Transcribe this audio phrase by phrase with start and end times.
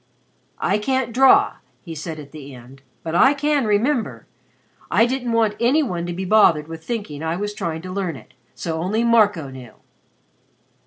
[0.57, 2.81] "I can't draw," he said at the end.
[3.03, 4.25] "But I can remember.
[4.89, 8.15] I didn't want any one to be bothered with thinking I was trying to learn
[8.15, 8.33] it.
[8.55, 9.73] So only Marco knew."